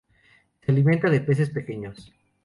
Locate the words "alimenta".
0.71-1.11